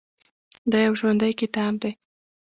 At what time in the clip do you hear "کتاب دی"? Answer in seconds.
1.41-1.91